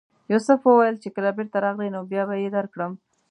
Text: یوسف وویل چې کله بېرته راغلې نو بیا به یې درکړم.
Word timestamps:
یوسف 0.31 0.59
وویل 0.63 0.95
چې 1.03 1.09
کله 1.15 1.29
بېرته 1.37 1.57
راغلې 1.65 1.89
نو 1.95 2.01
بیا 2.11 2.23
به 2.29 2.35
یې 2.41 2.49
درکړم. 2.57 2.91